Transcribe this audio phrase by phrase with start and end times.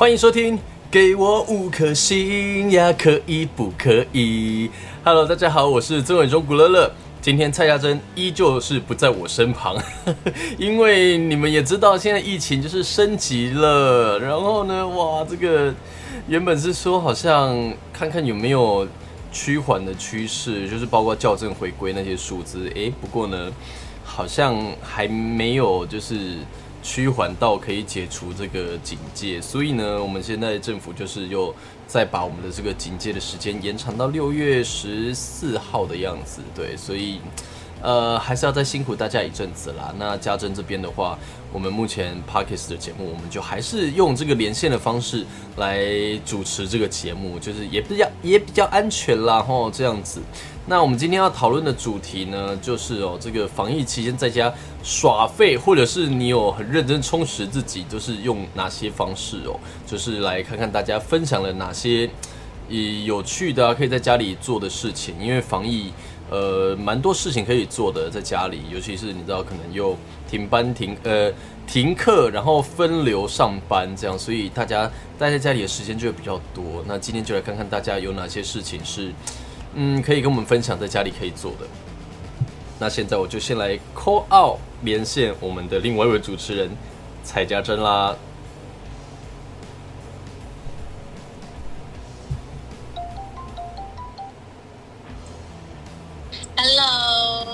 [0.00, 0.58] 欢迎收听，
[0.90, 4.70] 给我五颗星呀，可以不可以
[5.04, 6.90] ？Hello，大家好，我是曾伟忠古乐乐。
[7.20, 9.76] 今天蔡家珍依旧是不在我身旁，
[10.56, 14.18] 因为你们也知道，现在疫情就是升级了。
[14.18, 15.70] 然后呢，哇，这个
[16.26, 17.54] 原本是说好像
[17.92, 18.88] 看看有没有
[19.30, 22.72] 趋缓的趋势，就是包括校正回归那些数字。
[22.74, 23.52] 诶，不过呢，
[24.02, 26.38] 好像还没有就是
[26.82, 29.40] 趋缓到可以解除这个警戒。
[29.40, 31.54] 所以呢，我们现在政府就是又。
[31.90, 37.18] 再把我们的这个警戒的时间延长到六月十四号的样子，对，所以，
[37.82, 39.92] 呃，还是要再辛苦大家一阵子啦。
[39.98, 41.18] 那家珍这边的话，
[41.52, 45.26] 我们目前 Parkes 的节目，我们就还是用这个连线的方式
[45.56, 45.84] 来
[46.24, 50.20] 主持这个节目，就是也比较也比较安全啦，吼，这样子。
[50.66, 54.52] 那我们今天要讨论的主题呢，就是哦，这个防疫期间在家
[54.84, 59.58] 耍废，或者是你有很认真充实自己，都是用哪些方式哦？
[59.84, 62.08] 就是来看看大家分享了哪些
[62.68, 65.16] 以有趣的可以在家里做的事情。
[65.20, 65.92] 因为防疫，
[66.30, 69.96] 呃，蛮多事情可以做的，在家里，尤其是你知道可能又
[70.28, 71.32] 停班停呃
[71.66, 76.84] 停课，然后分流上班这样，所以大家待在家里的时间就会比较多。
[76.86, 79.12] 那今天就来看看大家有哪些事情是。
[79.72, 81.58] 嗯，可以跟我们分享在家里可以做的。
[82.80, 86.68] 那现在我就先来 call out 连线我们的另外一位主持人
[87.22, 88.16] 蔡家珍啦。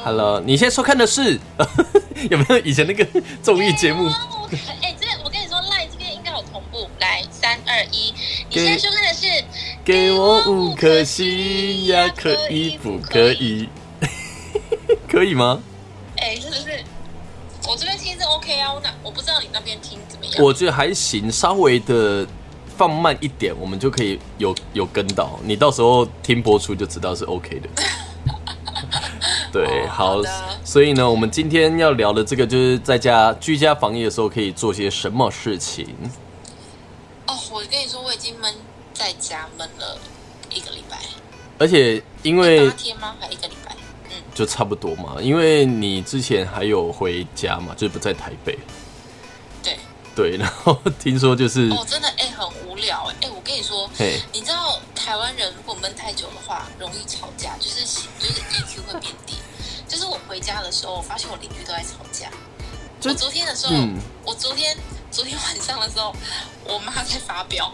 [0.04, 1.38] Hello，Hello，你现在收看的是
[2.30, 3.06] 有没有以前那个
[3.42, 4.08] 综艺节目？
[4.82, 6.88] 哎，这我跟你说，赖这边应该有同步。
[7.00, 8.12] 来，三二一，
[8.50, 9.26] 你现在收看的是。
[9.84, 13.68] 给我五颗星呀，可以不可以？
[15.08, 15.60] 可以吗？
[16.16, 16.84] 哎，是不是？
[17.68, 20.34] 我这边听是 OK 啊，我那我不知道你那边听怎么样？
[20.42, 22.26] 我觉得还行，稍微的
[22.76, 25.38] 放慢一点，我们就可以有有跟到。
[25.44, 27.68] 你到时候听播出就知道是 OK 的。
[29.64, 30.20] 对，好。
[30.64, 35.86] 所以呢，我们今天要聊的这个，就是在家居家防疫的时候可以做些什么事情。
[37.26, 38.54] 哦，我跟你说，我已经闷。
[38.98, 39.98] 在家闷了
[40.48, 40.96] 一个礼拜，
[41.58, 43.14] 而且因为八天吗？
[43.20, 43.76] 还一个礼拜？
[44.04, 45.16] 嗯，就差不多嘛。
[45.20, 48.58] 因为你之前还有回家嘛，就是不在台北。
[49.62, 49.78] 对
[50.14, 53.86] 对， 然后听说就是哦，真的哎，很无聊哎哎，我跟你说，
[54.32, 57.84] 你知道台湾人如果闷太久的话，容易吵架，就是
[58.18, 59.12] 就是 EQ 会变
[60.36, 62.28] 回家的时候，我发现我邻居都在吵架。
[63.04, 63.72] 我昨天的时候，
[64.22, 64.76] 我昨天
[65.10, 66.14] 昨天晚上的时候，
[66.66, 67.72] 我妈在发飙。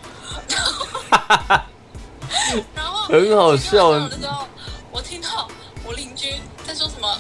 [2.72, 4.46] 然后很好笑的时候，
[4.92, 5.48] 我听到
[5.84, 6.34] 我邻居
[6.64, 7.18] 在说什么：“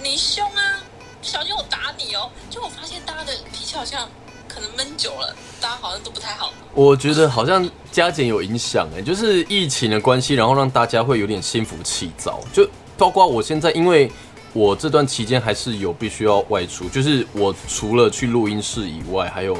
[0.00, 0.78] 你凶啊，
[1.20, 4.08] 小心我打你哦！” 就我发现大家的脾气好像
[4.46, 6.52] 可能闷久了，大家好像都不太好。
[6.74, 12.38] 我觉得好像加减有影响哎，就是疫情的关系，然后让大家会有点心浮气躁。
[12.52, 12.64] 就
[12.96, 14.10] 包括我现在，因为
[14.56, 19.56] 我这段期间还是有必须要外出，就是我除了去录音室以外，还有。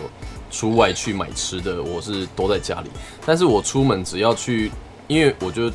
[0.49, 2.89] 出外去买吃的，我是都在家里。
[3.27, 4.71] 但是我出门只要去，
[5.09, 5.71] 因为我就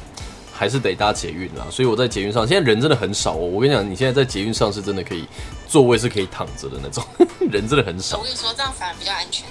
[0.51, 3.35] 还是得搭捷运啦，所以我在捷运上，现在人真的很少哦。
[3.35, 5.25] 我跟你讲，你现在在捷运上是真的可以
[5.67, 7.03] 座位是可以躺着的那种，
[7.51, 8.17] 人真的很少。
[8.17, 9.45] 我跟你说，这样反而比较安全。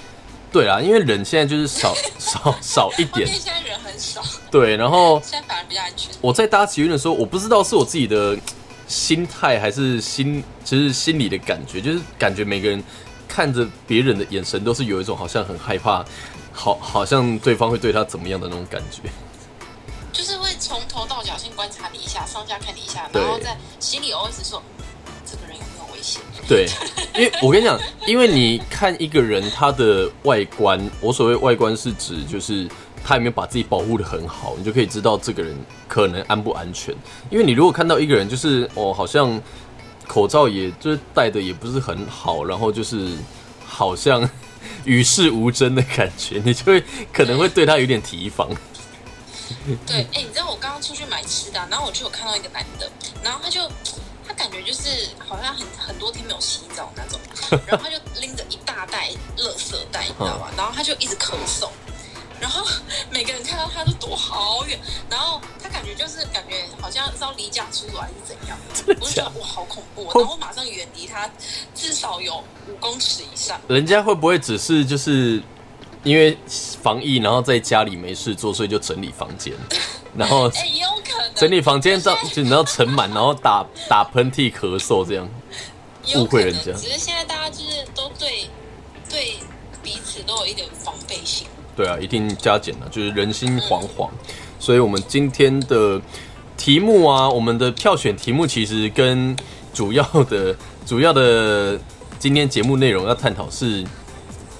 [0.51, 3.25] 对啊，因为人现在就是少少少一点。
[3.25, 4.21] 因为现在人很少。
[4.49, 6.11] 对，然后现在反而比较安全。
[6.19, 8.35] 我在搭捷运的时候，我不知道是我自己的
[8.91, 12.83] 心态还是心，其实心里的感觉，就是感觉每个人。
[13.33, 16.03] 看着别人的眼神都是有一种好像很害怕，
[16.51, 19.09] 好好像对方会对他怎么样的那种感觉，
[20.11, 24.61] 就是会从头到脚先观察你一下，上下看你一下，然后在心里 always 说？
[26.51, 26.67] 对，
[27.15, 32.67] 因为我跟你讲，因为你看一个人他的外观，我所谓外观是指就是
[33.03, 35.55] 他有没有把自己保护的很好，你就可以知道这个人
[35.87, 36.93] 可能安不安全。
[37.29, 39.41] 因为你如果看到一个人就是哦，好像。
[40.07, 43.15] 口罩也就是戴的也不是很好，然后就是
[43.65, 44.29] 好像
[44.83, 46.83] 与世无争的感觉，你就会
[47.13, 48.49] 可能会对他有点提防。
[49.87, 52.91] 对，哎，你知道我刚刚出去买吃的，然后我就有看到一个男的，
[53.23, 53.61] 然后他就
[54.41, 54.89] 感觉就是
[55.19, 57.19] 好像很很多天没有洗澡那种，
[57.67, 60.51] 然后他就拎着一大袋垃圾袋，你知道吧？
[60.57, 61.69] 然后他就一直咳嗽。
[62.39, 62.65] 然后
[63.11, 68.57] 每个人看到他都躲好远，然后他感觉就是感觉好像是要离家出走还是怎样，
[68.99, 71.29] 我就觉得哇好恐怖，然后马上远离他
[71.75, 73.61] 至少有五公尺以上。
[73.67, 75.39] 人家会不会只是就是
[76.03, 76.37] 因为
[76.81, 79.53] 防疫，然后在家里没事做，所以就整理房间，
[80.17, 85.29] 然后哎有可能整理房间这样就你知道盛满，然后打打喷嚏、咳嗽这样，
[86.15, 86.71] 误会人家。
[86.73, 88.47] 只是现在大家就是都对
[89.09, 89.35] 对。
[89.83, 91.47] 彼此都有一点防备心。
[91.75, 94.07] 对啊，一定加减了，就是人心惶惶。
[94.59, 95.99] 所以，我们今天的
[96.55, 99.35] 题目啊，我们的票选题目其实跟
[99.73, 100.55] 主要的、
[100.85, 101.79] 主要的
[102.19, 103.83] 今天节目内容要探讨是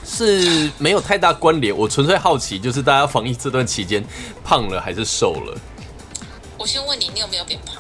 [0.05, 1.75] 是没有太大关联。
[1.75, 4.03] 我纯粹好奇，就是大家防疫这段期间
[4.43, 5.57] 胖了还是瘦了？
[6.57, 7.75] 我先问你，你有没有变胖？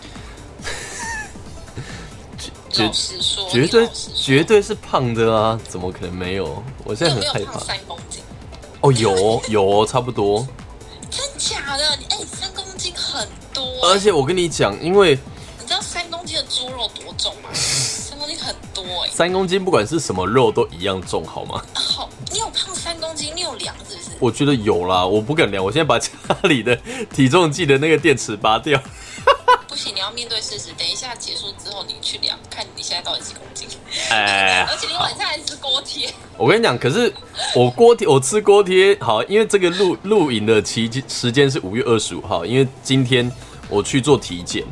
[2.69, 5.59] 绝老实说，绝对绝对是胖的啊！
[5.67, 6.63] 怎么可能没有？
[6.85, 7.53] 我现在很害怕。
[7.53, 8.23] 有三公斤？
[8.79, 10.47] 哦，有哦有哦，差不多。
[11.09, 11.97] 真假的？
[11.97, 15.19] 你哎，你三公斤很多、而且我跟你讲，因为
[15.59, 17.49] 你知道三公斤的猪肉多重吗？
[17.53, 21.61] 三公斤很多哎、三公斤不管是什么肉都一样重，好吗？
[24.21, 25.61] 我觉得有啦，我不敢量。
[25.63, 26.09] 我现在把家
[26.43, 26.75] 里的
[27.11, 28.79] 体重计的那个电池拔掉。
[29.67, 30.69] 不行，你要面对事实。
[30.77, 33.67] 等一下结束之后，你去量，看你现在到底几公斤。
[34.09, 37.11] 哎 而且你晚上还吃锅贴，我跟你讲，可是
[37.55, 43.31] 我锅贴，我吃锅贴好，因为这个录录影的期间时间是五月二十五号，因为今天
[43.69, 44.65] 我去做体检，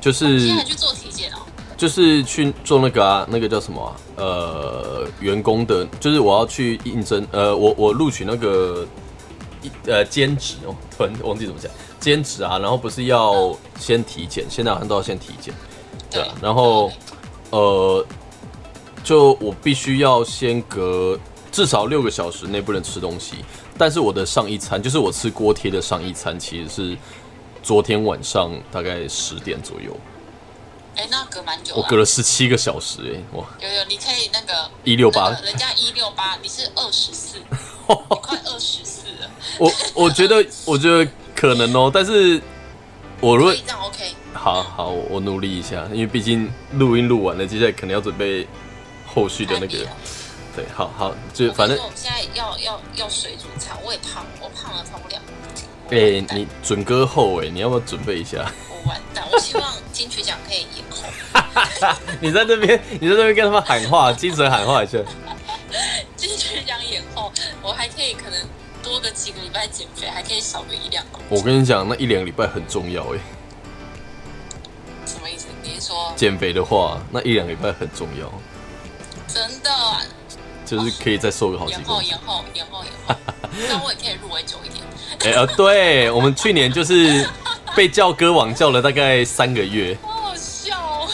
[0.00, 1.37] 就是现在还去做体检哦。
[1.78, 8.84] 就是去做那个啊，那个叫什么啊、呃，员工的，就是我要去应征，呃，我我录取那个
[9.62, 11.70] 一呃兼职哦，突然忘记怎么讲，
[12.00, 15.54] 兼职啊，然后不是要先体检，现在好像都要先体检，
[16.10, 16.90] 对啊，然后
[17.50, 18.04] 呃，
[19.04, 21.16] 就我必须要先隔
[21.52, 23.36] 至少六个小时内不能吃东西，
[23.78, 26.98] 但是我的上一餐就是我吃锅贴的上一餐，其实是
[27.62, 29.96] 昨天晚上大概十点左右。
[30.98, 31.80] 哎、那隔蛮久了。
[31.80, 39.30] 我隔了十七个小时哎、哇，有有，你可以那个一六八人家一六八，你是二十四， 你快二十四了，
[39.60, 42.42] 我我觉得 我觉得可能哦，但是
[43.20, 44.12] 我如果这样 OK。
[44.34, 48.44] 好好我努力一下，因为毕竟录音录完了，接下来可能要准备
[49.06, 49.86] 后续的那个
[50.56, 55.64] 对，好好就反正我们现在要要要水煮餐，我也胖，我胖了超过两公斤。
[55.86, 58.44] 我哎、你准歌后哎、你要不要准备一下？
[58.88, 61.04] 我完蛋，我希望金曲奖可以延后。
[62.20, 64.98] 你在那边你在那边跟他们喊话，精神喊话一下。
[66.16, 67.30] 金曲奖延后，
[67.62, 68.40] 我还可以可能
[68.82, 71.28] 多个几个礼拜减肥，还可以少个一两公斤。
[71.30, 73.18] 我跟你讲，那一两个礼拜很重要哎、
[75.04, 75.46] 什么意思？
[75.62, 78.32] 你是说减肥的话，那一两个礼拜很重要，
[79.28, 79.70] 真的？
[80.64, 82.12] 就是可以再瘦个好几延公斤。
[82.12, 83.14] 后延后延后延后，
[83.70, 84.84] 那我也可以入围久一点。
[85.24, 87.26] 哎、呃，对我们去年就是
[87.76, 89.96] 被叫歌王叫了大概三个月。
[90.02, 91.08] 好好笑哦！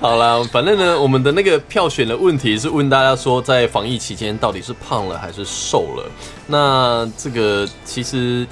[0.00, 6.10] 好啦，反正呢，我们的那个票选的问题是问大家说，在防疫期间到底是胖了还是瘦了？
[6.46, 8.46] 那这个其实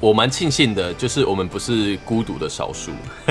[0.00, 2.90] 我蛮庆幸的，就是我们不是孤独的少数。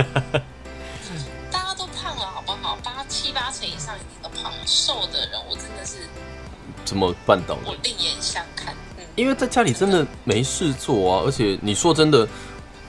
[1.51, 2.77] 大家都胖了，好不好？
[2.83, 6.07] 八七八成以上都胖了，瘦的人我真的是
[6.83, 7.75] 怎么办到的我？
[7.81, 8.71] 另眼相看。
[8.99, 12.27] 嗯，因为在家里真的没事做啊，而且你说真的，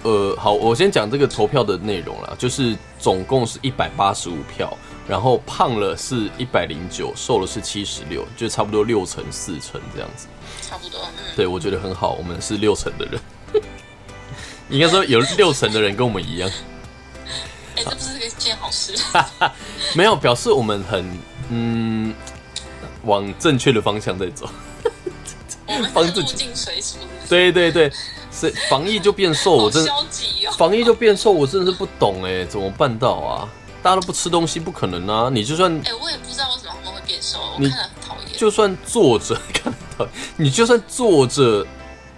[0.06, 4.73] 呃，好，我先讲这个投票的内容啦，就是总共是一百八十五票，
[5.08, 10.28] 然后胖了是一百零九，瘦了是七十六，就差不多六成四成这样子。
[10.62, 11.00] 差不多。
[11.19, 13.21] 嗯，对，我觉得很好，我们是六成的人，
[14.71, 16.49] 应该说有六成的人跟我们一样，
[17.75, 18.95] 哎、这不是个件好事。
[19.97, 21.19] 没有表示我们很
[21.50, 22.14] 嗯
[23.02, 24.49] 往正确的方向在走。
[25.66, 27.73] 我们帮自己是入境随俗，是不是对对
[28.69, 30.52] 防疫就变瘦，我真的消极哦。
[30.57, 33.49] 防疫就变瘦，我真的是不懂哎，怎么办到啊？
[33.83, 35.31] 大家都不吃东西，不可能啊！
[35.33, 38.37] 你就算哎、我也不知道为什么他们会变瘦，我你看了很讨厌。
[38.37, 41.64] 就算坐着看到，你就算坐着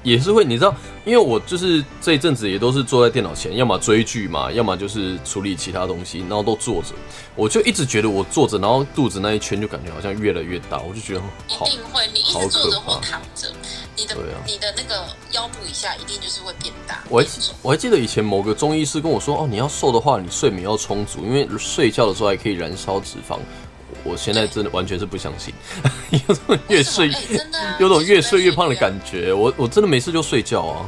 [0.02, 6.94] 也是会，你知道，因为我就是这一阵子也都是坐在电脑前，要么追剧嘛，要么就是处理其他东西，然后都坐着，
[7.34, 13.52] 我就一直觉得我坐着，然后肚子那一圈就感觉好像越来越大，我就觉得好一定会，你一好直坐着可怕或躺着，
[13.98, 17.02] 你的、你的那个腰部以下一定就是会变大。
[17.08, 23.38] 我还变重我还记得以前某个中医师跟我说，哦，你要瘦的话，你睡眠要充足，因为睡觉的时候还可以燃烧脂肪。
[24.04, 25.52] 我现在真的完全是不相信，
[26.28, 28.74] 有种越睡为什么哎真的啊有种越睡越胖的。
[28.76, 29.32] 感觉。
[29.32, 30.86] 我我真的没事就睡觉啊。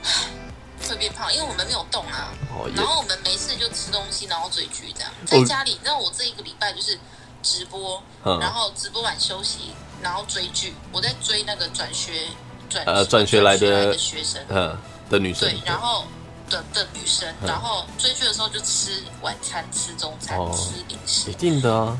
[0.88, 2.32] 会变胖，因为我们没有动啊。
[2.50, 5.10] 哦，然后我们没事就吃东西，然后追剧这样。
[5.10, 6.98] 哦在家里，你知道我这一个礼拜就是
[7.44, 9.70] 直播，嗯然后直播完休息，
[10.02, 10.74] 然后追剧。
[10.90, 12.26] 我在追那个转学
[12.68, 14.76] 转呃转学来的学生，嗯
[15.10, 16.06] 的女生对，，然后
[16.48, 21.96] 的的女生，嗯然后追剧的时候就吃晚餐、吃中餐、哦吃零食一，定的啊。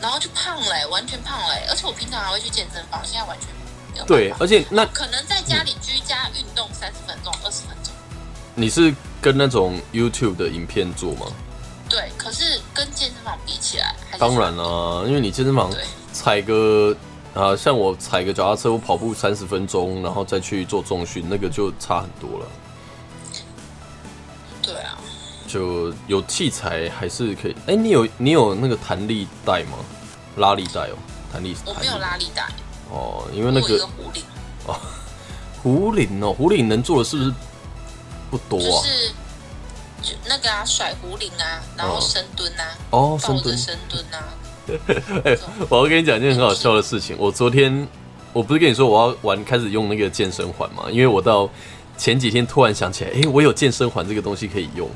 [0.00, 3.48] 然后就胖了、欸完全胖了、欸而且我平常还会去健身房，现在完全
[3.92, 4.04] 没有。
[4.06, 7.92] 对，而且那可能在家里居家运动三十分钟、二十分钟。
[8.54, 11.26] 你是跟那种 YouTube 的影片做吗？
[11.94, 15.70] 对，可是跟健身房比起来，还是当然啦、因为你健身房
[16.12, 16.92] 踩个
[17.32, 22.46] 啊，像我踩个脚踏车，我跑步三十分钟，然后再去做重训，那个就差很多了。
[24.60, 24.98] 对啊，
[25.46, 27.54] 就有器材还是可以。
[27.68, 29.78] 哎、你有你有那个弹力带吗？
[30.38, 30.96] 拉力带哦，
[31.32, 32.48] 弹力我没有拉力带，
[32.90, 34.24] 哦，因为那个个壶铃，
[35.62, 37.32] 壶铃哦，壶铃能做的是不是
[38.32, 38.82] 不多啊？
[38.82, 39.12] 就是
[40.04, 43.56] 就那个啊，甩壶铃啊，然后哦深蹲啊，哦，深蹲。
[43.56, 44.28] 深蹲啊，
[45.24, 45.36] 哎、
[45.68, 47.16] 我要跟你讲一件很好笑的事情。
[47.18, 47.86] 我昨天
[48.32, 50.84] 我不是跟你说我要玩开始用那个健身环嘛？
[50.90, 51.48] 因为我到
[51.96, 54.88] 前几天突然想起来，哎、我有健身环这个东西可以用。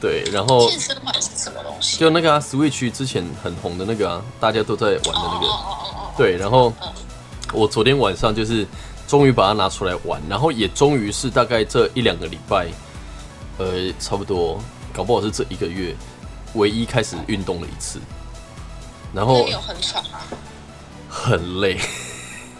[0.00, 1.98] 对，然后健身环是什么东西？
[1.98, 5.46] 就那个啊，Switch 之前很红的那个啊，大家都在玩的那个。
[5.46, 6.88] 哦哦哦哦哦，对，然后嗯
[7.52, 8.66] 我昨天晚上就是
[9.06, 12.66] 终于把它拿出来玩，然后也终于是大概这一两个礼拜，
[13.58, 14.60] 呃，差不多，
[14.92, 15.94] 搞不好是这一个月
[16.54, 18.00] 唯一开始运动了一次，
[19.12, 20.18] 然后很喘吗？
[21.08, 21.78] 很累，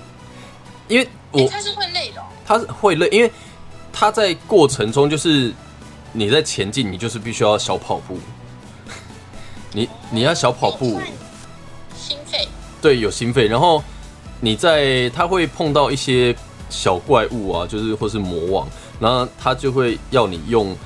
[0.87, 3.33] 因为我哎，它是会累的哦，它是会累，因为
[3.93, 5.53] 他在过程中就是
[6.13, 8.19] 你在前进，你就是必须要小跑步，
[9.73, 11.01] 你你要小跑步。
[11.97, 12.49] 心肺，
[12.83, 13.83] 对，有心肺，然后
[14.41, 16.37] 你在他会碰到一些
[16.69, 18.69] 小怪物啊，就是或是魔王，
[19.01, 20.77] 然后他就会要你用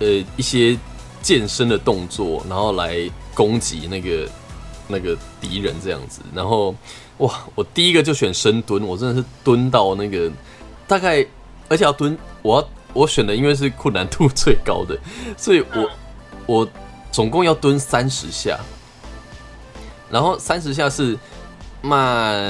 [0.00, 0.78] 呃一些
[1.22, 2.98] 健身的动作，然后来
[3.34, 4.28] 攻击那个
[4.88, 6.20] 那个敌人这样子。
[6.34, 6.74] 然后
[7.18, 10.30] 哇，我第一个就选深蹲，我真的是蹲到那个
[10.86, 11.26] 大概，
[11.68, 14.98] 而且要蹲，我要我选的因为是困难度最高的，
[15.36, 15.90] 所以我嗯
[16.46, 16.68] 我
[17.10, 18.58] 总共要蹲三十下。
[20.08, 21.18] 然后三十下是
[21.82, 22.40] 慢，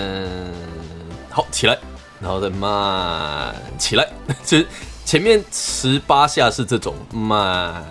[1.31, 1.79] 好起来，
[2.21, 4.09] 然后再慢起来，
[4.45, 4.67] 就是
[5.05, 7.85] 前面十八下是这种慢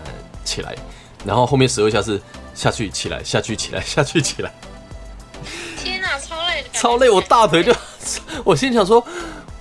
[0.44, 0.76] 起来，
[1.26, 2.22] 然后后面十二下是
[2.54, 4.52] 下去起来，下去起来，下去起来，
[5.78, 7.74] 天哪，超累超累，我大腿就，
[8.44, 9.06] 我心想说。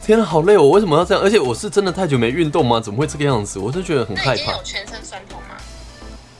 [0.07, 0.61] 天啊，好累哦！
[0.61, 1.25] 我为什么要这样？
[1.25, 2.79] 而且我是真的太久没运动吗？
[2.79, 3.59] 怎么会这个样子？
[3.59, 4.53] 我就觉得很害怕？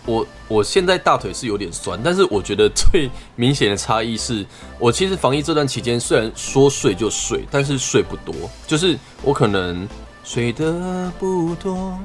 [0.07, 4.45] 我我现在大腿是有点酸，但是我觉得最明显的差异是，
[4.79, 8.35] 我其实防疫这段期间虽然说睡就睡，但是睡不多，
[8.67, 9.89] 就是我可能
[10.23, 11.99] 睡得不多。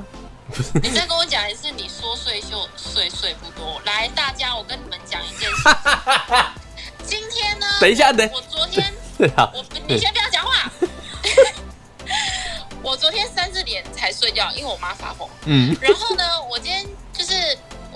[0.81, 3.79] 你再跟我讲一次，你说睡就睡睡不多。
[3.85, 5.71] 来，大家，我跟你们讲一件事情。
[7.03, 7.67] 今天呢？
[7.79, 10.71] 等一下，等我昨天，对啊，我你先不要讲话。
[12.81, 15.29] 我昨天三四点才睡觉，因为我妈发疯。
[15.45, 16.95] 嗯，然后呢，我今天就是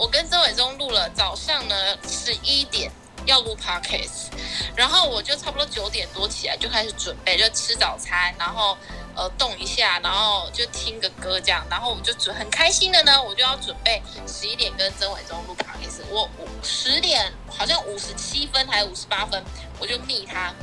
[0.03, 2.91] 我跟曾伟忠录了早上呢十一点
[3.25, 4.27] 要录 podcast，
[4.75, 8.77] 然后我就差不多九点多起来就开始准备，就吃早餐，然后
[9.15, 19.41] 呃动一下，然后就听个歌这样，然后我就准很开心的呢，我就要准备十一点跟曾伟忠录 podcast，我我十点好像五十七分还是五十八分，
[19.79, 20.53] 我就密他。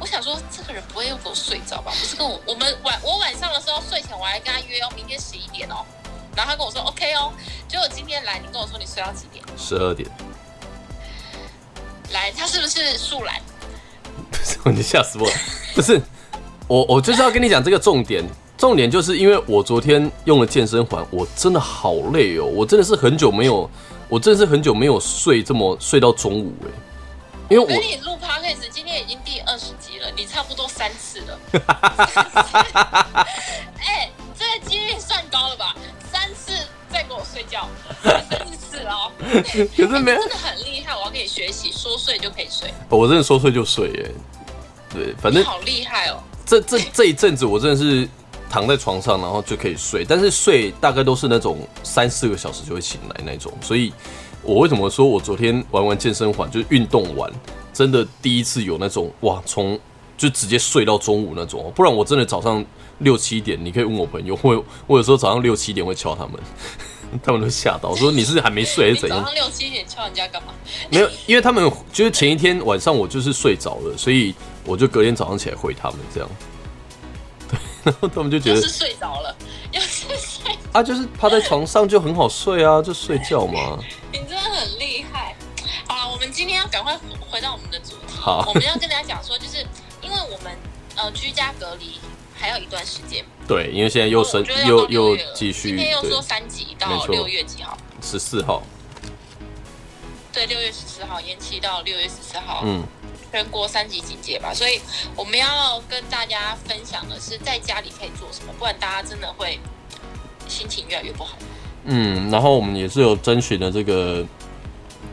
[0.00, 1.92] 我想说，这个人不会又给我睡着吧？
[1.92, 5.86] 不是跟我我们晚我晚上的时候睡前我还跟他约哦，明天十一点哦。
[6.36, 7.32] 然后他跟我说 OK 哦，
[7.68, 9.44] 结果今天来你跟我说你睡到几点？
[9.56, 10.08] 十二点，
[12.12, 13.40] 来，他是不是树懒？
[14.74, 15.32] 你吓死我了！
[15.74, 16.00] 不是，
[16.66, 18.24] 我我就是要跟你讲这个重点，
[18.56, 23.68] 重点就是因为我昨天用了健身环，我真的好累哦，我真的是很久没有，
[24.08, 26.68] 我真的是很久没有睡这么睡到中午哎，
[27.50, 31.38] 因为我跟你录 podcast 今天已经第二十集了，你差不多三次了。
[33.78, 35.74] 哎、这个几率算高了吧？
[37.40, 37.66] 睡觉，
[38.02, 39.10] 三次哦。
[39.76, 40.18] 可是没有。
[40.18, 44.10] 真的很厉害，我要跟你学习，说睡就可以睡，我真的说睡就睡耶。
[44.92, 46.18] 对，反正好厉害哦。
[46.44, 48.06] 这这这一阵子我真的是
[48.50, 53.92] 躺在床上，然后就可以睡，但是睡大概都是那种三四个小时就会醒来那种，所以
[54.42, 57.30] 我为什么说我昨天玩完健身环就是运动完，
[57.72, 59.78] 真的第一次有那种哇，从
[60.18, 62.62] 就直接睡到中午那种，不然我真的早上
[62.98, 66.32] 六七点，你可以问我朋友，我有我有时候早上六七点会敲他们，
[67.22, 69.18] 他们都吓到，说你是还没睡还是怎样？
[69.18, 70.54] 早上六七点敲人家干嘛？
[70.90, 76.28] 没有，因为他们就是前一天晚上我就是睡着了，所以我就隔天早上起来回他们这样。
[77.50, 79.36] 对，然后他们就觉得又是睡着了，
[79.72, 83.78] 又是睡，啊，就是趴在床上就很好睡啊，就睡觉嘛。
[84.12, 85.34] 你真的很厉害。
[85.88, 86.96] 好了，我们今天要赶快
[87.28, 88.14] 回到我们的主题。
[88.16, 89.66] 好我们要跟大家讲说，就是
[90.00, 90.52] 因为我们
[90.94, 91.98] 呃居家隔离
[92.40, 97.76] 还有一段时间，对，因为现在又升又又继续今天又说三级到六月几号？
[98.00, 98.62] 十四号，
[100.32, 102.82] 对，六月十四号延期到六月十四号，嗯，
[103.30, 104.54] 全国三级警戒吧。
[104.54, 104.80] 所以
[105.14, 109.60] 我们要跟大家分享的是，在家里可以做什么，不然大家真的会
[110.48, 111.36] 心情越来越不好。
[111.84, 114.24] 嗯，然后我们也是有征询了这个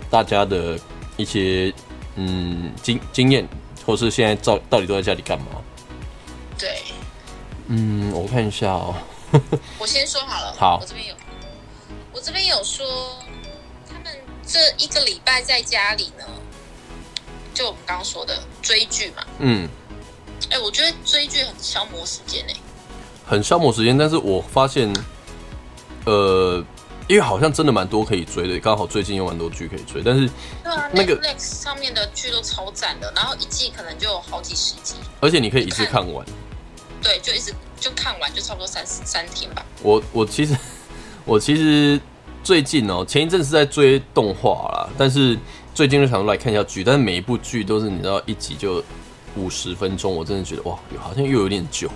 [0.10, 0.80] 大家的
[1.18, 1.74] 一些
[2.16, 3.46] 嗯经经验，
[3.86, 5.46] 或是现在到到底都在家里干嘛？
[7.68, 8.96] 对，嗯，我看一下哦。
[9.78, 10.56] 我先说好了。
[10.58, 11.16] 好我这边有，
[12.14, 12.86] 我这边有说，
[13.88, 14.14] 他们
[14.46, 16.24] 这一个礼拜在家里呢，
[17.54, 19.24] 就我们刚刚说的追剧嘛。
[19.40, 19.68] 嗯，
[20.50, 22.54] 哎，我觉得追剧很消磨时间哎。
[23.26, 24.94] 很消磨时间，但是我发现，
[26.06, 26.64] 呃，
[27.10, 30.30] 因为好像真的蛮多可以追的，刚好最近有蛮多剧可以追，但是
[30.64, 36.26] 对啊那个，Netflix 上面的剧都超赞的，然后一季可能就有好几十集，而且你可以一次看完。
[37.02, 39.66] 对，就一直就看完，就差不多三三天吧。
[39.82, 40.58] 我我其实
[41.26, 42.00] 我其实
[42.44, 45.38] 最近哦，前一阵是在追动画啦，但是
[45.74, 48.84] 最近就想说来看一下剧，但是每一部剧都是你知道一集就
[49.36, 51.88] 五十分钟，我真的觉得哇，好像又有点久。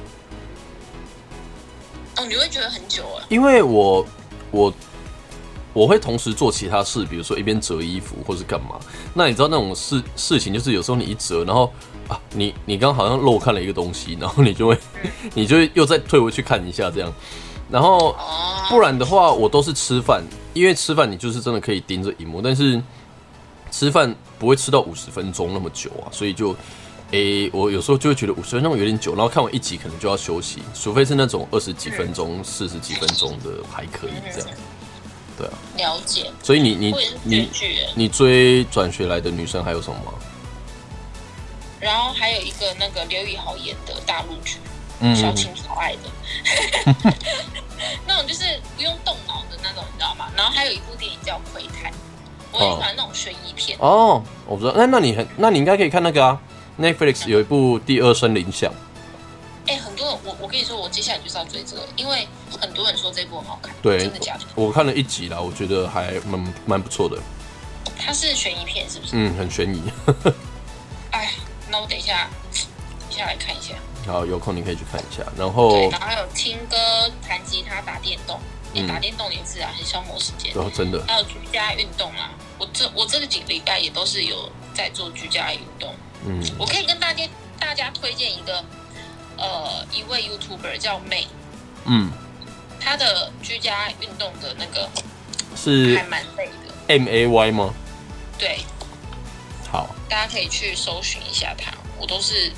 [2.17, 3.25] 哦，你会觉得很久啊。
[3.29, 4.05] 因为我
[4.51, 4.74] 我
[5.74, 8.79] 我会同时做其他事，比如说一边折衣服或是干嘛。
[9.13, 11.74] 那你知道那种事事情，就是有时候你一折，然后
[12.12, 14.77] 啊，你你刚好像漏看了一个东西，然后你就会
[15.34, 17.12] 你就会又再退回去看一下这样。
[17.70, 20.22] 然后哦，不然的话，我都是吃饭，
[20.53, 22.82] 因为吃饭你就是真的可以盯着荧幕，但是
[23.72, 26.56] 吃饭不会吃到五十分钟那么久啊，所以就。
[27.13, 34.50] 诶、我有时候就会觉得五十分钟有点久，然后看完一集可能就要休息，除非是那种二十几分钟、四十几分钟的还可以这样。
[35.38, 36.32] 对啊，了解。
[36.41, 37.50] 所以你你你
[37.96, 40.13] 你追转学来的女生还有什么吗？
[41.81, 44.57] 然后还有一个那个刘宇豪演的大陆剧，
[45.00, 46.95] 嗯小青超爱的，
[48.05, 48.43] 那种就是
[48.77, 50.31] 不用动脑的那种，你知道吗？
[50.38, 51.91] 然后还有一部电影叫《窥探》，
[52.51, 53.77] 我很喜欢那种悬疑片。
[53.81, 56.39] 哦，我不知道，那那你很，那你应该可以看那个啊
[56.79, 58.71] ，Netflix 有一部《第二声铃响》，
[59.71, 62.27] 哎、很多人，我我跟你说，我接下来就是要追这个，因为
[62.60, 64.41] 很多人说这部很好看，对真的假的？
[64.53, 67.17] 我看了一集啦，我觉得还蛮蛮不错的，
[67.97, 69.13] 它是悬疑片是不是？
[69.13, 69.82] 嗯，很悬疑。
[71.12, 71.29] 哎，
[71.71, 72.29] 那我等一下，
[72.99, 73.73] 等一下来看一下。
[74.05, 75.23] 好，有空你可以去看一下。
[75.38, 76.75] 然后对，后，然后还有听歌、
[77.27, 78.39] 弹吉他、打电动，
[78.73, 80.53] 你、嗯打电动也是啊，很消磨时间。
[80.53, 85.93] 然后真的，还有居家运动啊，我这我这个几个礼拜也都是有在做居家运动。
[86.25, 87.23] 嗯，我可以跟大家
[87.60, 88.63] 大家推荐一个
[89.38, 91.25] 呃一位 YouTuber 叫 May，
[91.86, 92.12] 嗯，
[92.79, 94.89] 他的居家运动的那个
[95.55, 96.73] 是还蛮累的。
[96.88, 97.73] M A Y 吗？
[98.38, 98.81] 对，好，
[100.12, 102.52] 大家可以去搜寻一下他，我都是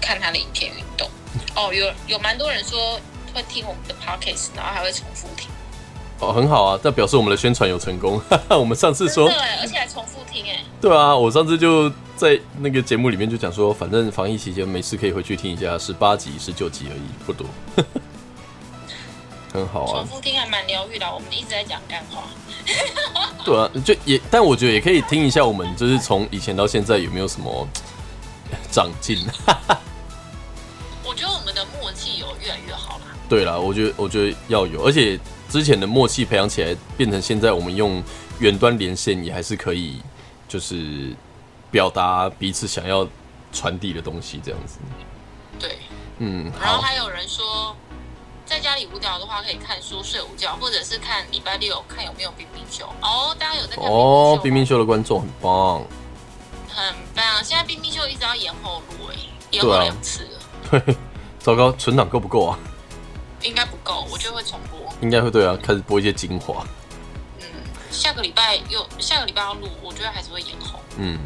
[0.00, 1.06] 看他的影片运动。
[1.54, 2.98] 哦，有有蛮多人说
[3.34, 5.50] 会听我们的 Podcast，然后还会重复听。
[6.20, 8.18] 哦，很好啊，这表示我们的宣传有成功。
[8.48, 10.64] 我们上次说真的，耶，而且还重复听哎。
[10.80, 17.46] 对啊，我上次就在那个节目里面就讲说，反正防疫期间没事可以回去听一下，十八集、十九集而已，不多，
[19.52, 20.06] 很好啊重。
[20.06, 22.24] 复听还蛮疗愈的，我们一直在讲干话。
[23.44, 27.68] 对啊，就也，但我觉得也可以听一下我们就是从以前到现在有没有什么
[28.70, 29.18] 长进。
[31.04, 33.04] 我觉得我们的默契有越来越好啦。
[33.28, 38.02] 对啦，我觉得我觉得要有，而且之前的默契培养起来，变成现在我们用
[38.38, 40.00] 远端连线也还是可以，
[40.48, 41.14] 就是
[41.70, 43.06] 表达彼此想要
[43.52, 44.78] 传递的东西，这样子。
[45.58, 45.78] 对，
[46.18, 47.76] 嗯，然后，还有人说，
[48.52, 52.84] 在家里无聊的话，可以看书睡午觉，或者是看礼拜六看有没有冰冰秀。
[53.00, 55.82] 哦，大家有在看哦，冰冰冰秀的观众很棒，
[56.68, 57.42] 很棒。
[57.42, 59.16] 现在冰冰秀一直要延后录哎，
[59.52, 60.38] 延后两次了，
[60.70, 60.96] 对，
[61.38, 62.58] 糟糕，存档够不够啊？
[63.40, 64.78] 应该不够，我觉得会重播。
[65.00, 66.62] 应该会对啊，开始播一些精华。
[67.40, 67.46] 嗯，
[67.90, 70.78] 下个礼拜又下个礼拜要录，我觉得还是会延后。
[70.98, 71.18] 嗯，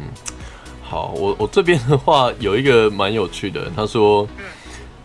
[0.81, 4.45] 好，我我这边的话有一个蛮有趣的，他说，嗯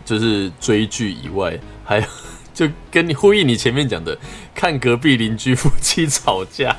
[0.05, 1.57] 就是追剧以外，
[1.93, 2.05] 还有
[2.53, 4.17] 就跟你呼应你前面讲的，
[4.55, 6.75] 看隔壁邻居夫妻吵架。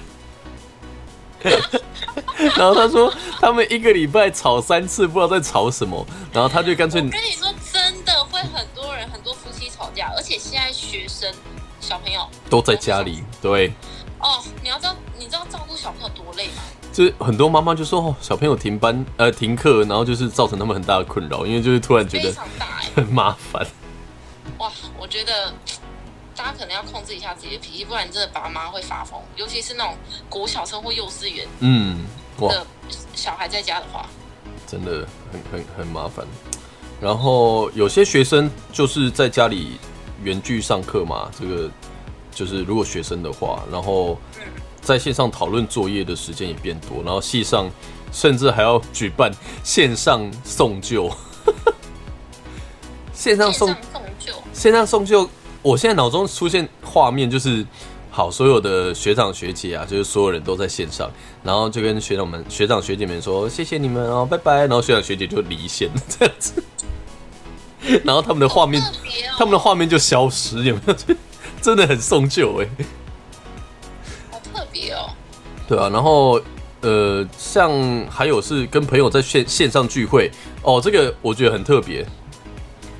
[2.56, 6.06] 然后他说他们一个礼拜吵三次，不知道在吵什么。
[6.32, 11.32] 然后他就干脆我跟你说，真的会很多人很多夫妻吵架，而且现在学生
[11.80, 13.72] 小朋友都在家里，对，
[14.20, 16.62] 哦，你要知道，你知道照顾小朋友多累吗？
[16.92, 22.32] 就是很多妈妈就说哦，小朋友停班呃停课，然后就是造成他们很大的困扰，因为就是突然觉得
[22.96, 23.66] 很麻烦。
[24.64, 25.52] 哇，我觉得
[26.34, 29.94] 大家可能要控制一下自己的脾气，不然真的爸妈会发疯，尤其是那种
[30.26, 32.06] 国小生或幼稚园嗯，
[32.38, 32.66] 哇，的
[33.14, 34.08] 小孩在家的话，
[34.66, 36.26] 真的很很很麻烦。
[36.98, 39.78] 然后有些学生就是在家里
[40.22, 41.70] 远距上课嘛，这个
[42.34, 44.18] 就是如果学生的话，然后
[44.80, 47.68] 在线上讨论作业的时间也变多，然后系上
[48.10, 49.30] 甚至还要举办
[49.62, 51.14] 线上送旧，
[53.12, 53.68] 线上送
[54.54, 55.28] 线上送旧，
[55.60, 57.66] 我现在脑中出现画面就是，
[58.10, 61.10] 好，所有的学长学姐啊，就是所有人都在线上，
[61.42, 64.60] 然后就跟学长们、学长学姐们说谢谢你们哦，拜拜。
[64.60, 66.62] 然后学长学姐就离线这样子，
[68.04, 68.86] 然后他们的画面，哦，
[69.36, 70.94] 他们的画面就消失，有没有？
[71.60, 72.68] 真的很送旧哎、
[74.30, 75.10] 好特别哦。
[75.66, 76.40] 对啊，然后
[76.82, 77.72] 呃，像
[78.08, 80.30] 还有是跟朋友在线线上聚会
[80.62, 82.06] 哦，这个我觉得很特别，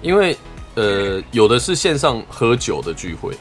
[0.00, 0.36] 因为
[0.74, 3.37] 呃，有的是线上喝酒的聚会，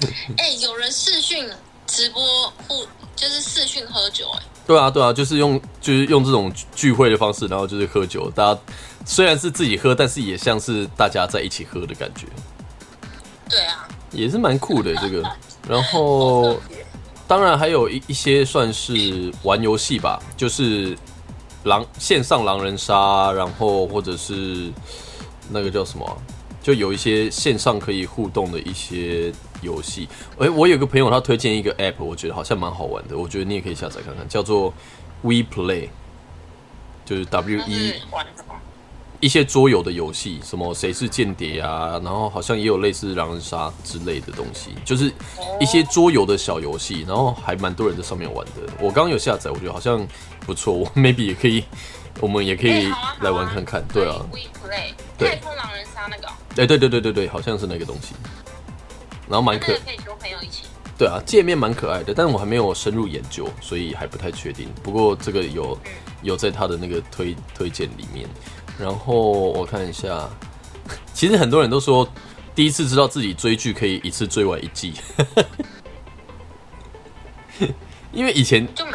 [0.36, 1.48] 哎、有人视讯
[1.86, 2.22] 直播
[2.68, 8.60] 互，就是视讯喝酒、哎，对啊，对啊，就是用就是用这种聚会的方式，然后就是喝酒，大家
[9.04, 12.26] 虽然是自己喝，但是也像是大家在一起喝的感觉，
[13.48, 15.22] 对啊，也是蛮酷的这个。
[15.68, 16.60] 然后
[17.26, 20.96] 当然还有一一些算是玩游戏吧，就是
[21.64, 24.70] 狼线上狼人杀，然后或者是
[25.50, 26.14] 那个叫什么啊、
[26.62, 29.32] 就有一些线上可以互动的一些
[29.62, 30.08] 游戏。
[30.38, 34.72] 诶，我有个朋友他推荐一个 app，我觉得好像蛮好玩的，我觉得你也可以下载看看，叫做
[35.22, 35.88] We Play，
[37.04, 38.54] 就是 W 那 E 是玩什么？
[39.18, 45.10] 一些桌游的游戏，什么谁是间谍啊，然后好像也有类似狼人杀之类的东西，就是
[45.58, 48.70] 一些桌游的小游戏，然后还蛮多人在上面玩的。
[48.78, 50.06] 我刚刚有下载，我觉得好像
[50.40, 51.64] 不错，我 maybe 也可以，
[52.20, 52.88] 我们也可以
[53.20, 53.84] 来玩看看。
[53.92, 58.14] 对啊，，We Play，对太空狼人杀那个哦、哎、对对对对对，好像是那个东西，
[59.28, 60.64] 然后蛮可那个可以揪朋友一起。
[60.98, 64.68] 对啊，界面蛮可爱的，但是我还没有深入研究，所以还不太确定。
[64.82, 65.78] 不过这个有
[66.22, 68.26] 有在他的那个推推荐里面。
[68.78, 70.26] 然后我看一下，
[71.12, 72.08] 其实很多人都说
[72.54, 74.94] 第一次知道自己追剧可以一次追完一季，
[78.12, 78.92] 因为以前就没。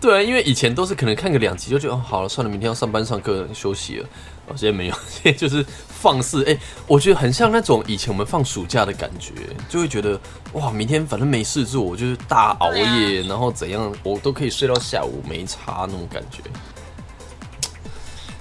[0.02, 4.08] 对啊，因为以前都是可能看个两集就觉得哦好了算了，明天要上班上课休息了。
[4.46, 6.42] 哦， 现在没有，现在就是放肆。
[6.50, 9.32] 哎、我觉得很像那种以前我们放暑假的感觉，
[9.68, 10.18] 就会觉得
[10.54, 16.38] 哇，明天反正没事做，我就是大熬夜，然后怎样，我都可以睡到下午没差那种感觉。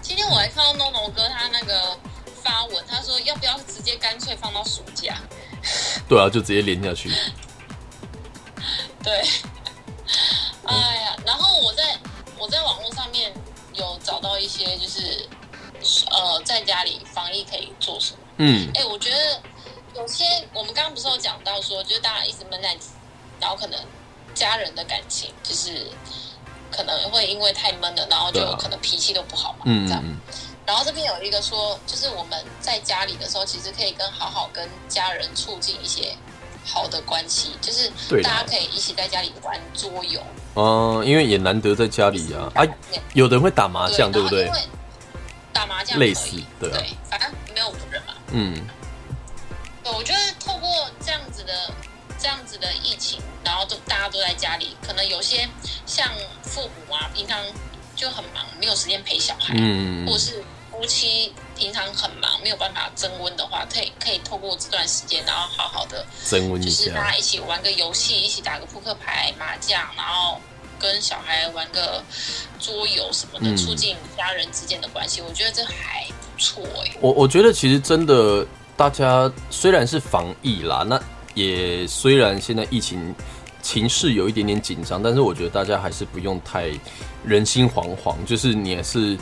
[0.01, 1.97] 今天我还看到 NONO 哥他那个
[2.41, 5.17] 发文，他说要不要直接干脆放到暑假？
[6.07, 7.11] 对啊，就直接连下去。
[9.03, 9.13] 对，
[10.63, 11.08] 哎呀，
[11.61, 11.97] 我在
[12.37, 13.33] 我在网络上面
[13.73, 15.27] 有找到一些就是
[16.11, 18.19] 呃在家里防疫可以做什么。
[18.37, 19.41] 嗯，哎，我觉得
[19.95, 22.77] 有些我们刚刚不是有讲到说，就是大家一直闷在，
[23.39, 23.79] 然后可能
[24.33, 25.87] 家人的感情就是
[26.71, 30.01] 可能会因为太闷了，然后就可能脾气都不好嘛，这样。
[30.03, 36.15] 嗯嗯嗯，然后这边有一个说，就是我们在家里的时候，其实可以跟好好跟家人促进一些
[36.63, 37.91] 好的关系，就是
[38.21, 40.21] 大家可以一起在家里玩桌游
[40.59, 42.67] 嗯、因为也难得在家里啊，啊，
[43.13, 44.51] 有的人会打麻将，对不对？
[45.53, 46.77] 打麻将类似对啊。
[46.77, 48.13] 对，反正没有五人嘛。
[48.31, 48.55] 嗯，
[49.83, 50.69] 对，我觉得透过
[51.03, 51.53] 这样子的
[52.17, 55.47] 这样子的疫情，然后都大家都在家里，可能有些
[55.85, 56.07] 像
[56.43, 57.39] 父母啊，平常
[57.95, 60.05] 就很忙，没有时间陪小孩，嗯。
[60.05, 66.85] 或者是夫妻平常很忙，没有办法增温的话，可以可以透过这段时间，然后好好的增温一下。
[66.85, 67.17] 就是大家。
[67.17, 70.39] 一起玩个游戏，一起打个扑克牌、麻将，然后
[70.79, 72.03] 跟小孩玩个
[72.59, 75.21] 桌游什么的，嗯促进家人之间的关系。
[75.21, 78.45] 我觉得这还不错哎、我我觉得其实真的，
[78.77, 80.99] 大家虽然是防疫啦，那
[81.33, 83.13] 也虽然现在疫情
[83.61, 86.69] 情势有一点点紧张，但是我觉得大家还是不用太
[87.25, 89.17] 人心惶惶，就是你也是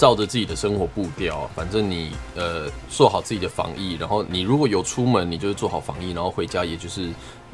[0.00, 7.10] 照着自己的生活步调，反正你呃做好自己的防疫，然后你如果有出门，你就是做好防疫，然后回家也就是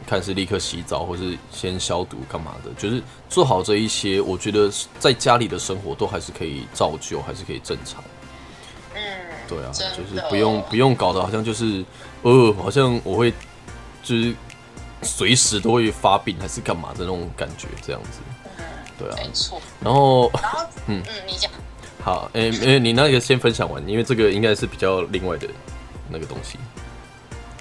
[0.07, 8.01] 看是立刻洗澡，或是先消毒干嘛的，就是做好这一些，我觉得在家里的生活都还是可以照旧，还是可以正常。
[8.95, 9.03] 嗯，
[9.49, 11.85] 对啊，就是不用不用搞得好像就是，
[12.23, 13.33] 呃，好像我会
[14.05, 14.33] 就是
[15.03, 18.21] 随时都会发病还是干嘛的那种感觉，这样子。
[18.97, 19.61] 对啊，没错。
[19.81, 21.51] 然后然后，嗯嗯你讲，
[22.07, 25.49] 好，诶、诶、你那个先分享完，因为这个应该是比较另外的
[26.09, 26.57] 那个东西。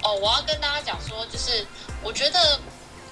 [0.03, 1.65] 哦，我要跟大家讲说，就是
[2.03, 2.59] 我觉得，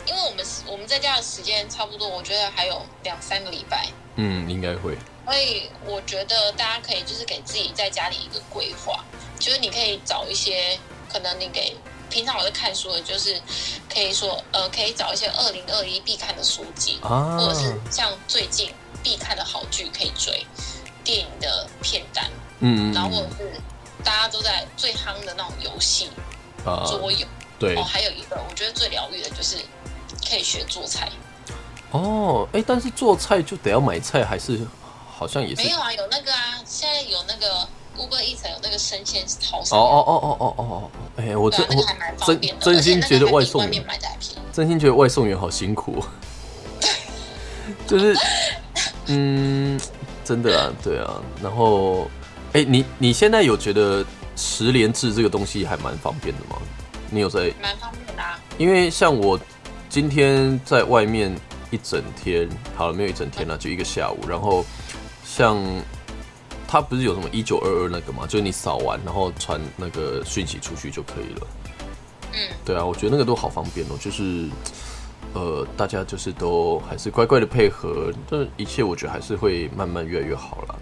[0.05, 4.95] 因为我们我们在家的时间差不多，我觉得还有两三个礼拜，嗯，应该会。
[5.25, 9.03] 所以我觉得大家可以就是给自己在家里一个规划，
[9.39, 10.77] 就是你可以找一些
[11.11, 11.75] 可能你给
[12.11, 13.41] 平常我在看书的，就是
[13.91, 18.69] 可以说呃，可以找一些二零二一必看的书籍，啊或者是像最近
[19.01, 20.45] 必看的好剧可以追，
[21.03, 22.25] 电影的片单，
[22.59, 23.61] 嗯嗯然后或者嗯是
[24.03, 26.09] 大家都在最夯的那种游戏
[26.65, 27.25] 啊，桌游。
[27.59, 27.75] 对。
[27.75, 29.57] 哦，还有一个我觉得最疗愈的就是
[30.29, 31.09] 可以学做菜。
[31.91, 34.59] 哦，哎、但是做菜就得要买菜，还是
[35.15, 35.61] 好像也是？
[35.63, 43.85] 没有啊，有那个啊，现在有那个 Uber Eats 有那个生鲜超哦商，哦哦哦哦哦哦，哎、我真啊，那我个还蛮方真便的，真心觉得外送员。
[44.51, 46.05] 真心觉得外送员好辛苦、哦，
[47.87, 48.15] 就是，
[49.07, 49.79] 嗯，
[50.23, 52.09] 真的啊，对啊，然后，
[52.53, 54.05] 哎、你你现在有觉得
[54.35, 56.57] 十连制这个东西还蛮方便的吗？
[57.09, 57.53] 你有在？
[57.61, 58.39] 蛮方便的啊。
[58.57, 59.39] 因为像我
[59.89, 61.35] 今天在外面
[61.71, 64.19] 一整天，好了，没有一整天了，就一个下午。
[64.27, 64.65] 然后
[65.25, 65.57] 像
[66.67, 71.47] 它不是有什么一九二二那个嘛，就是你扫完然后传那个讯息出去就可以了。
[72.31, 74.47] 嗯，对啊，我觉得那个都好方便哦，就是
[75.33, 80.75] 呃，大家就是都还是乖乖的配合，这一切我觉得还是会慢慢越来越好了。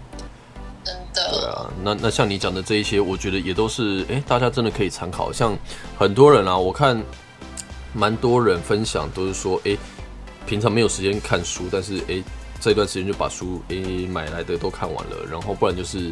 [0.84, 1.48] 真的对。
[1.48, 5.32] 啊，那那像你讲的这一些，我觉得也都是哎、诶大家真的可以参考。
[5.32, 5.56] 像
[5.98, 7.02] 很多人啊，我看
[7.94, 9.76] 蛮多人分享都是说，哎、
[10.46, 12.24] 平常没有时间看书，但是哎、诶
[12.60, 16.10] 这段时间就把书哎、诶买来的都看完了，然后不然就是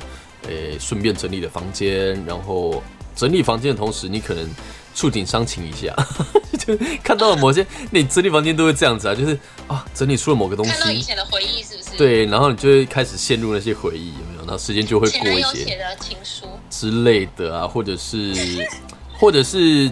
[0.49, 2.83] 哎顺、便整理了房间，然后
[3.15, 4.49] 整理房间的同时，你可能
[4.95, 5.95] 触景伤情一下，
[6.59, 11.03] 就看到了某些，你整理房间都会这样子啊，就是啊整理出了某个东看到以西。
[11.03, 14.41] 前的回忆是不是？，对，然后你就会开始陷入那些回忆，有没有？
[14.41, 15.41] 然后时间就会过一些。
[15.41, 18.35] 友写的情书，之类的啊，或者是
[19.19, 19.91] 或者是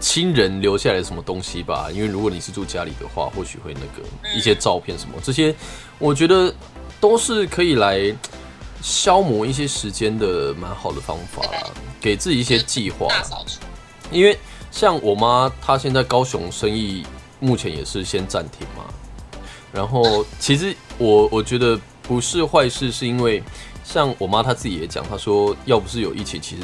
[0.00, 1.88] 亲人留下来的什么东西吧。
[1.92, 5.54] 因为如果你是住家里的话，或许会那个一些照片什么这些，
[5.98, 6.54] 我觉得
[7.00, 8.14] 都是可以来
[8.80, 13.08] 消磨一些时间的蛮好的方法啦，给自己一些计划。
[13.08, 13.58] 大扫除。
[14.10, 14.38] 因为
[14.70, 17.04] 像我妈，她现在高雄生意
[17.40, 18.84] 目前也是先暂停嘛。
[19.72, 23.42] 然后其实我我觉得不是坏事，是因为
[23.84, 26.62] 像我妈她自己也讲，她说要不是有疫情，其实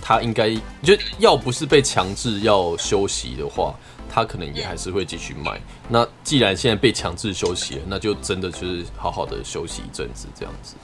[0.00, 3.74] 她应该就要不是被强制要休息的话，
[4.10, 5.58] 她可能也还是会继续卖。
[5.88, 10.74] 那既然现在被强制休息了，那就真的就是好好的休息一阵子这样子。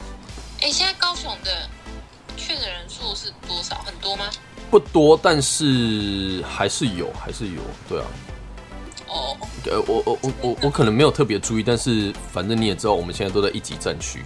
[0.62, 1.68] 哎，现在高雄的
[2.37, 3.76] 确诊人数是多少？
[3.84, 4.24] 很多吗？
[4.70, 8.07] 不多，但是还是有，还是有，对啊。
[9.09, 14.22] 哦，呃，我我我我我可能没有特别注意，但是反正你也知道，我们现在都在一级战区，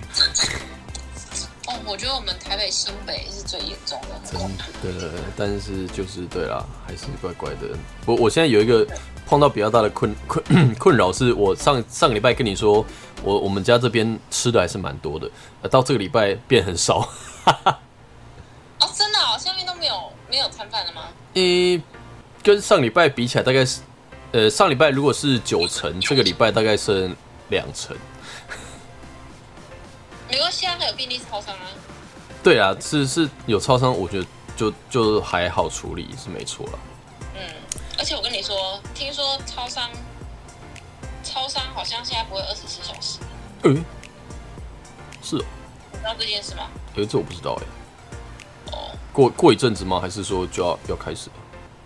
[1.68, 4.64] 哦，我觉得我们台北新北是最严重的，真的。
[4.82, 7.68] 对对对，但是就是对啦，还是怪怪的。
[8.04, 8.84] 我我现在有一个
[9.24, 12.84] 碰到比较大的困困困扰，是我上上个礼拜跟你说，
[13.22, 15.30] 我我们家这边吃的还是蛮多的，
[15.62, 17.08] 呃，到这个礼拜变很少。
[18.80, 20.68] 哦，真的哦，下面都没有没有餐
[21.32, 21.76] 饭了吗？
[21.76, 21.82] 诶、
[22.42, 23.80] 跟上礼拜比起来，大概是
[24.32, 27.14] 呃上礼拜如果是九成，这个礼拜大概剩
[27.48, 27.96] 两成。
[30.28, 31.66] 没关系啊，还有便利超商啊。
[32.42, 36.72] 对啊，是是有超商，我觉得就就还好处理是没错啦。
[37.36, 37.40] 嗯，
[37.98, 39.90] 而且我跟你说，听说超商
[41.22, 43.18] 超商好像现在不会二十四小时，
[43.64, 43.84] 嗯，
[45.22, 45.44] 是哦，
[45.92, 46.68] 你知道这件事吗？
[46.96, 47.64] 诶、这我不知道哎。
[48.72, 50.00] 哦，过过一阵子吗？
[50.00, 51.36] 还是说就要要开始了？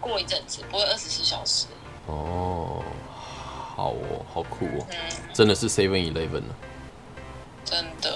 [0.00, 1.66] 过一阵子不会二十四小时。
[2.06, 2.82] 哦，
[3.76, 4.96] 好哦，好酷哦，嗯，
[5.34, 6.56] 真的是 Seven Eleven 了。
[7.64, 8.10] 真的。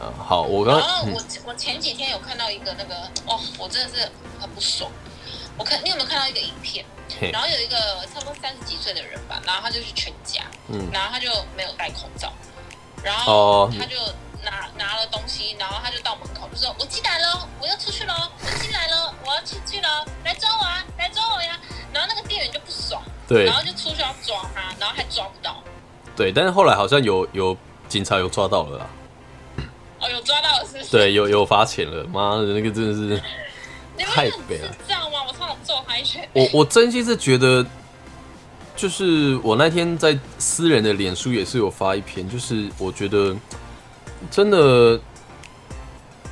[0.00, 4.90] 啊，好，我刚然后刚、嗯、我我前几天有看到一个那个哦，我真的是很不爽。
[5.56, 6.84] 我看你有没有看到一个影片？
[7.32, 7.76] 然后有一个
[8.12, 12.32] 差不多三十几岁的人吧，然后他就去全家，嗯然后他就没有戴口罩，
[13.04, 13.96] 然哦后他就
[14.78, 21.58] 拿拿了东西，然后他就到门口就说：“我进来了，我要出去了，我进来了，我要出去了，来抓我啊，来抓我呀！”
[21.92, 25.62] 然后那个店员就不爽，对然后就出去要抓他，然后还抓不到，
[26.14, 27.56] 对，但是后来好像有有
[27.88, 28.86] 警察有抓到了啦，
[30.00, 30.84] 哦，有抓到了是？
[30.90, 33.22] 对，有有罚钱了，妈的，那个真的是，
[34.04, 35.24] 太悲了这样吗？
[35.26, 36.28] 我超想揍他一拳。
[36.32, 37.66] 我我真心是觉得，
[38.76, 43.34] 就是我那天在私人的脸书也是有发一篇，就是我觉得
[44.30, 45.00] 真的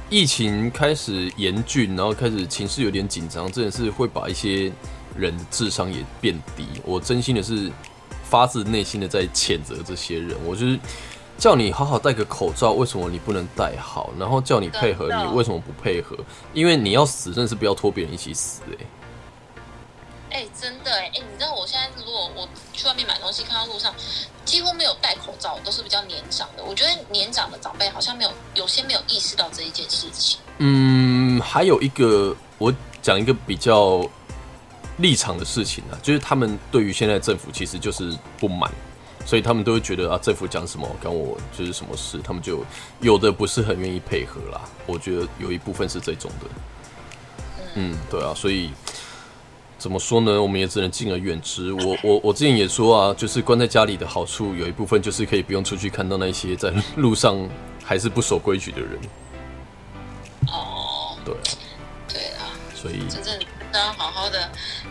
[0.08, 4.72] 疫情开始严峻，然后开始情势有点紧张，真的是会把一些
[5.16, 6.66] 人的智商也变低。
[6.84, 7.70] 我真心的是
[8.24, 10.78] 发自内心的在谴责这些人，我就是。
[11.38, 14.12] 叫你好好戴个口罩，为什么你不能戴好？
[14.16, 16.16] 然后叫你配合，你为什么不配合？
[16.52, 18.86] 因为你要死，真的是不要拖别人一起死、欸，
[20.30, 23.92] 哎、真的哎、哎、你知道我现在如果我去外面买东西，看到路上
[24.52, 26.62] 几乎没有戴口罩，都是比较年长的。
[26.62, 30.38] 我觉得年长的长辈好像没有，有些没有意识到这一件事情。
[30.58, 34.06] 嗯，还有一个，我讲一个比较
[34.98, 38.70] 立场的事情啊，就是他们对于现在政府其实就是不满，
[39.24, 42.62] 所以他们都会觉得啊，政府讲什么跟我就是什么事，他们就
[43.00, 44.60] 有的不是很愿意配合啦。
[44.84, 46.46] 我觉得有一部分是这种的，
[47.76, 48.70] 嗯，对啊，所以
[49.82, 50.40] 怎么说呢？
[50.40, 51.72] 我们也只能敬而远之。
[51.72, 57.36] 我我我之前也说啊，就是关在家里的好处有一部分就是可以不用出去看到那些在路上
[57.82, 58.90] 还是不守规矩的人。
[60.46, 61.50] 哦，对啊，
[62.06, 63.36] 对啊，所以真正
[63.72, 64.48] 都要好好的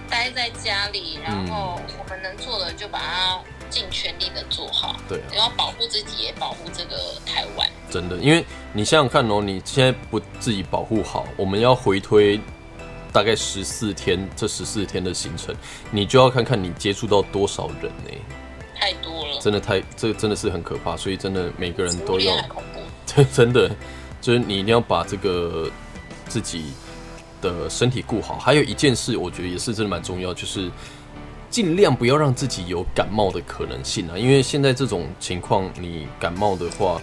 [0.09, 7.65] 待在家里，然后我们能做的就把它尽全力的做好，对啊，然后保护自己，也保护这个台湾。
[7.89, 12.37] 真的，因为你想想看哦，你现在不自己保护好，我们要回推
[13.11, 15.55] 大概十四天，这十四天的行程，
[15.91, 18.11] 你就要看看你接触到多少人呢、
[18.75, 22.79] 太多了，真的太，这真的是很可怕，所以真的每个人都要食物链很恐怖。
[23.13, 23.69] 对， 真的
[24.21, 25.69] 就是你一定要把这个
[26.27, 26.65] 自己
[27.41, 28.37] 的身体顾好。
[28.37, 30.71] 还有一件事，我觉得也是真的蛮重要，就是
[31.49, 34.17] 尽量不要让自己有感冒的可能性啊。
[34.17, 37.01] 因为现在这种情况，你感冒的话，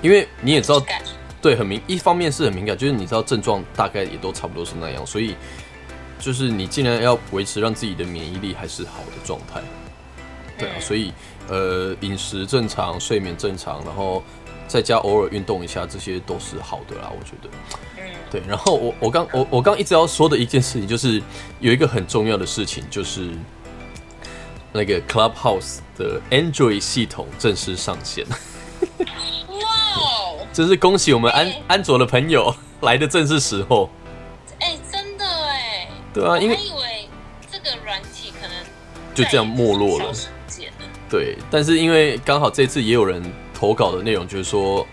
[0.00, 1.02] 因为你也知道，感
[1.42, 5.34] 对，很敏，一方面是很敏感，就是你知道症状大概也都差不多是那样，所以
[6.18, 9.60] 就是你尽量要维持让自己的免疫力还是好的状态。
[10.58, 11.12] 对啊，嗯所以
[11.48, 14.22] 呃，饮食正常，睡眠正常，然后
[14.68, 17.48] 在家偶尔运动一下，这些都是好的啦，我觉得。
[17.96, 21.22] 嗯，对，然后我我刚我我刚一直要说的一件事情，就是
[21.58, 23.30] 有一个很重要的事情，就是
[24.72, 28.26] 那个 Clubhouse 的 Android 系统正式上线，
[30.60, 33.88] 真是恭喜我们安哎安卓的朋友 来的正是时候。
[34.58, 37.08] 哎，真的哎，对啊，因为以为
[37.50, 38.54] 这个软体可能
[39.14, 40.12] 就这样没落了
[41.08, 43.22] 对，但是因为刚好这次也有人
[43.54, 44.86] 投稿的内容就是说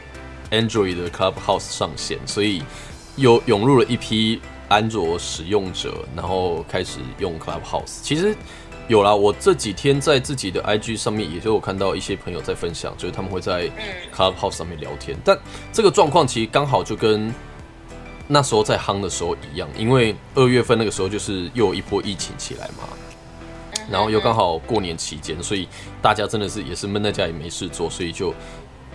[0.51, 2.63] Android 的 Clubhouse 上线，所以
[3.17, 7.99] 又涌入了一批安卓使用者，然后开始用 Clubhouse。
[8.01, 8.33] 其实
[8.87, 13.83] 有啦，我这几天在自己的 IG 上面也就有看到一些朋友在分享，就是他们会在嗯。
[14.15, 15.37] Clubhouse 上面聊天，但
[15.71, 17.31] 这个状况其实刚好就跟
[18.27, 22.89] 那时候在夯的时候一样，因为二月份那个时候就是又有一波疫情起来嘛，
[23.75, 25.67] 嗯然后又刚好过年期间，所以
[26.01, 28.33] 大家真的是也是闷在家里没事做，所以就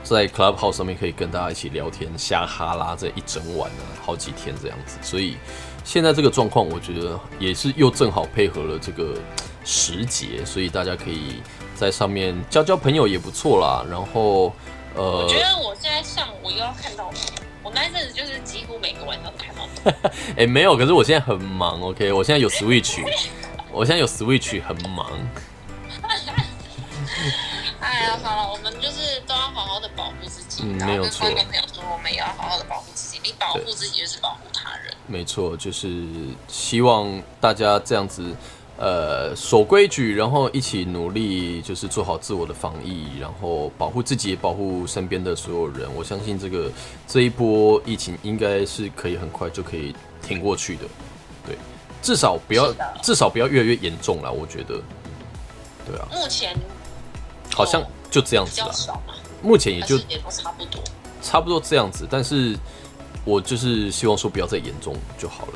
[0.02, 4.98] 在 Clubhouse 上面可以跟大家一起聊天、瞎哈拉这一整晚啊，好几天这样子。
[5.02, 5.36] 所以
[5.84, 9.14] 现在这个状况，我觉得也是又正好配合了这个
[9.64, 11.42] 时节，所以大家可以
[11.74, 13.84] 在上面交交朋友也不错啦。
[13.90, 14.52] 然后
[14.94, 17.18] 呃我，觉得我现在上午又要看到你，
[17.62, 19.80] 我那一阵子就是几乎每个晚上都看到你。
[20.42, 23.02] 哎、没有，可是我现在很忙，OK，我现在有 Switch，
[23.70, 25.10] 我现在有 Switch 很忙。
[27.80, 33.20] 哎呀，好了，我们就是都要好好的保护自己，嗯然后跟没有错观众朋友说，我们也要好好的保护自己。
[33.24, 34.94] 你保护自己就是保护他人。
[35.06, 36.04] 没错，就是
[36.48, 38.34] 希望大家这样子，
[38.82, 45.88] 呃，守规矩，然后一起努力，就是做好自我的防疫，然后保护自己，保护身边的所有人。
[45.94, 46.68] 我相信这个
[47.06, 50.82] 这一波疫情应该是可以很快就可以挺过去的，
[51.46, 51.56] 对，
[52.02, 54.32] 至少不要，至少不要越来越严重了。
[54.32, 54.82] 我觉得，
[55.86, 56.52] 对啊，目前
[57.54, 58.66] 好像就这样子啦。
[58.66, 59.14] 较少嘛，
[59.44, 60.82] 目前也就也都差不多。
[61.22, 62.58] 差不多这样子，但是
[63.24, 65.52] 我就是希望说不要再严重就好了。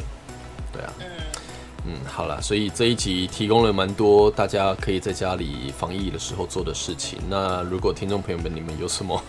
[0.72, 1.06] 对啊，嗯，
[1.88, 7.18] 嗯，好了，所以这一集提供了蛮多大家可以在家里防疫的时候做的事情。
[7.28, 9.22] 那如果听众朋友们你们有什么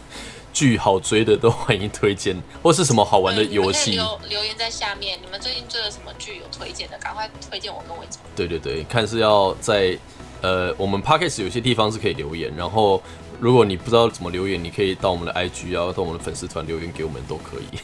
[0.52, 8.20] 剧好追的，都欢迎推荐，或是什么好玩的游戏，留留言在下面，你们最近追了什么剧有推荐的，赶快推荐我跟伟忠。
[8.36, 9.96] 对对对，看是要在
[10.41, 13.00] 呃我们 podcast 有些地方是可以留言，然后
[13.39, 17.78] 如果你不知道怎么留言，你可以到我们的 IG 啊，到我们的粉丝团留言给我们都可以。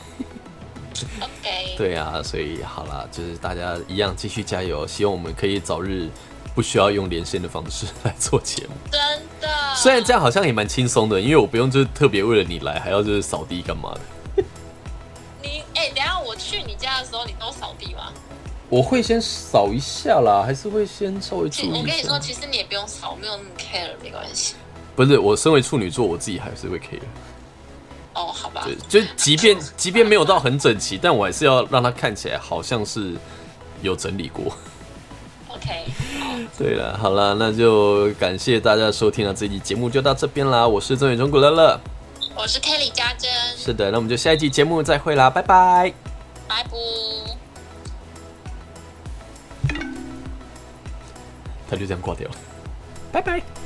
[1.19, 6.09] OK， 对啊，所以好啦，就是大家一样继续加油，希望我们可以早日
[6.53, 8.73] 不需要用连线的方式 来做节目。
[8.91, 8.99] 真
[9.41, 9.49] 的。
[9.75, 14.43] 虽然这样好像也蛮轻松的，因为我不用就是特别为了你来，还要就是扫地干嘛的。
[15.41, 18.13] 你哎、等一下我去你家的时候，你都扫地吗？
[18.69, 24.55] 我会先扫一下啦，还是会先稍微注意我跟你说，其实你也不用扫，没有那么 care，没关系。
[24.95, 27.01] 不是，我身为处女座，我自己还是会 care。
[28.63, 33.15] 对，就即便 即便没有到很整齐，但我还是要让它看起来好像是
[33.81, 34.55] 有整理过。
[35.47, 35.85] OK，
[36.57, 40.67] 对了，好了，那就感谢大家收听了这期节目就到这边啦。
[40.67, 41.79] 我是曾远中古乐乐，
[42.35, 45.93] 我是 Kelly 家珍，是的，那我们就下一期节目再会啦，拜拜。
[46.47, 46.69] 拜拜。
[51.69, 52.35] 他就这样挂掉了，
[53.11, 53.62] 拜拜。